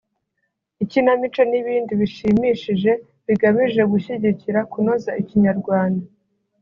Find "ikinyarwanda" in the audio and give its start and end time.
5.21-6.05